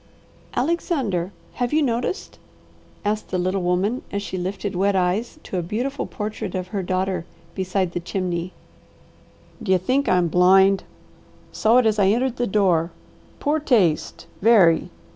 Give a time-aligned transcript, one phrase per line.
[0.55, 2.39] "Alexander, have you noticed?"
[3.05, 6.81] asked the little woman as she lifted wet eyes to a beautiful portrait of her
[6.81, 8.51] daughter beside the chimney.
[9.61, 10.85] "D'ye think I'm blind?
[11.51, 12.89] Saw it as I entered the door.
[13.39, 14.25] Poor taste!
[14.41, 14.89] Very!